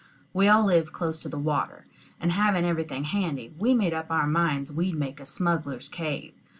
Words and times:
We 0.33 0.47
all 0.47 0.65
live 0.65 0.91
close 0.93 1.19
to 1.19 1.29
the 1.29 1.37
water; 1.37 1.85
and 2.19 2.31
having 2.31 2.65
everything 2.65 3.03
handy, 3.03 3.53
we 3.59 3.75
made 3.75 3.93
up 3.93 4.09
our 4.09 4.25
minds 4.25 4.71
we'd 4.71 4.95
make 4.95 5.19
a 5.19 5.27
smugglers' 5.27 5.89
cave. 5.89 6.33